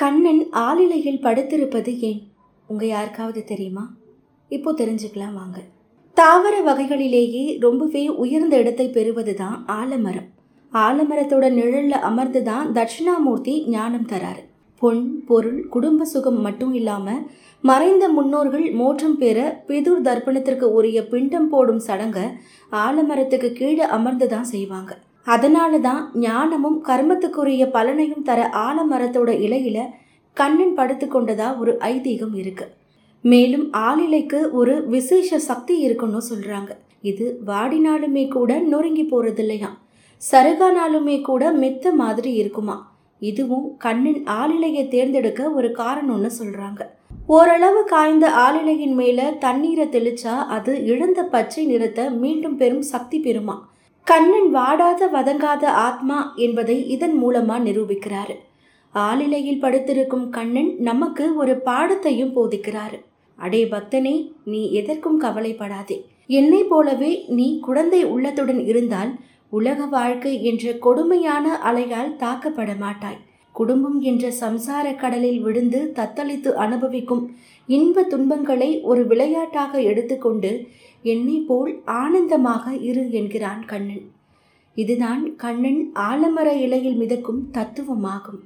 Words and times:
கண்ணன் 0.00 0.42
ஆளிலையில் 0.66 1.22
படுத்திருப்பது 1.24 1.92
ஏன்? 2.08 2.20
உங்க 2.68 2.84
யாருக்காவது 2.86 3.40
தெரியுமா? 3.50 3.82
இப்போ 4.50 4.70
தெரிஞ்சுக்கலாம் 4.78 5.34
வாங்க. 5.40 5.58
தாவர 6.16 6.54
வகைகளிலேயே 6.68 7.42
ரொம்பவே 7.64 8.02
உயர்ந்த 8.22 8.54
இடத்தை 8.62 8.86
பெறுவது 8.96 9.34
தான் 9.40 9.56
ஆலமரம். 9.78 10.28
ஆலமரத்தோட 10.72 11.44
நிழல்ல 11.58 11.98
அமர்ந்து 12.10 12.42
தான் 12.50 12.70
தட்சிணாமூர்த்தி 12.78 13.54
ஞானம் 13.74 14.08
தராரு. 14.12 14.42
பொன் 14.82 15.04
பொருள் 15.28 15.60
குடும்ப 15.74 16.08
சுகம் 16.14 16.40
மட்டும் 16.46 16.72
இல்லாம 16.80 17.16
மறைந்த 17.64 18.04
முன்னோர்கள் 18.16 18.66
மோற்றம் 18.80 19.18
பெற 19.22 19.38
பிதுர் 19.68 20.04
தர்ப்பணத்திற்கு 20.08 20.66
உரிய 20.78 20.98
பிண்டம் 21.12 21.50
போடும் 21.54 21.84
சடங்க 21.88 22.18
ஆலமரத்துக்கு 22.86 23.50
கீழே 23.60 23.86
அமர்ந்து 23.98 24.28
தான் 24.34 24.50
செய்வாங்க. 24.54 24.92
அதனால 25.26 25.78
தான் 25.78 26.02
ஞானமும் 26.26 26.78
கர்மத்துக்குரிய 26.88 27.64
பலனையும் 27.76 28.26
தர 28.28 28.50
ஆலமரத்தோட 28.66 29.30
இலையில 29.46 29.78
கண்ணன் 30.36 30.74
படுத்து 30.74 31.06
கொண்டதா 31.06 31.48
ஒரு 31.58 31.72
ஐதீகம் 31.80 32.34
இருக்கு. 32.42 32.66
மேலும் 33.24 33.66
ஆளிலைக்கு 33.88 34.50
ஒரு 34.50 34.74
விசேஷ 34.86 35.38
சக்தி 35.38 35.74
இருக்குன்னு 35.78 36.20
சொல்றாங்க. 36.30 36.70
இது 37.10 37.26
வாடினாலுமே 37.46 38.28
கூட 38.28 38.58
நொறுங்கி 38.72 39.04
போறது 39.04 39.38
இல்லையா 39.38 39.70
சருகானாலுமே 40.22 41.16
கூட 41.28 41.52
மெத்த 41.52 41.92
மாதிரி 41.92 42.32
இருக்குமா. 42.32 42.76
இதுவும் 43.22 43.76
கண்ணின் 43.76 44.22
ஆளிலையை 44.40 44.84
தேர்ந்தெடுக்க 44.88 45.50
ஒரு 45.50 45.68
காரணம்னு 45.78 46.30
சொல்றாங்க. 46.40 46.80
ஓரளவு 47.26 47.84
காய்ந்த 47.84 48.26
ஆளிலையின் 48.46 48.94
மேல 49.00 49.30
தண்ணீரை 49.44 49.86
தெளிச்சா 49.86 50.34
அது 50.56 50.72
இழந்த 50.84 51.22
பச்சை 51.22 51.64
நிறத்தை 51.66 52.10
மீண்டும் 52.22 52.56
பெறும் 52.56 52.86
சக்தி 52.92 53.18
பெறுமா. 53.26 53.56
கண்ணன் 54.06 54.48
வாடாத 54.50 55.06
வதங்காத 55.06 55.64
ஆத்மா 55.64 56.16
என்பதை 56.36 56.76
இதன் 56.88 57.14
மூலமா 57.22 57.56
நிரூபிக்கிறாரு. 57.66 58.34
ஆளிலையில் 58.94 59.60
படுத்திருக்கும் 59.60 60.24
கண்ணன் 60.28 60.70
நமக்கு 60.78 61.24
ஒரு 61.36 61.54
பாடத்தையும் 61.64 62.32
போதிக்கிறாரு. 62.36 62.98
அடே 63.38 63.60
பக்தனே 63.64 64.14
நீ 64.44 64.62
எதற்கும் 64.72 65.18
கவலைப்படாதே. 65.20 65.98
என்னை 66.38 66.62
போலவே 66.64 67.12
நீ 67.28 67.46
குழந்தை 67.60 68.00
உள்ளத்துடன் 68.04 68.60
இருந்தால் 68.66 69.12
உலக 69.52 69.86
வாழ்க்கை 69.94 70.34
என்ற 70.44 70.72
கொடுமையான 70.86 71.54
அலையால் 71.70 72.12
தாக்கப்பட 72.16 72.72
மாட்டாய் 72.78 73.20
குடும்பம் 73.60 73.98
என்ற 74.10 74.26
சம்சார 74.42 74.86
கடலில் 75.02 75.40
விழுந்து 75.46 75.80
தத்தளித்து 75.98 76.52
அனுபவிக்கும் 76.64 77.24
இன்ப 77.68 78.04
துன்பங்களை 78.12 78.70
ஒரு 78.90 79.02
விளையாட்டாக 79.10 79.82
எடுத்துக்கொண்டு 79.90 80.52
என்னை 81.12 81.36
போல் 81.48 81.72
ஆனந்தமாக 82.00 82.74
இரு 82.88 83.04
என்கிறான் 83.18 83.64
கண்ணன். 83.72 84.04
இதுதான் 84.76 85.22
கண்ணன் 85.42 85.80
ஆலமர 86.08 86.48
இலையில் 86.64 86.98
மிதக்கும் 87.02 87.42
தத்துவமாகும். 87.56 88.40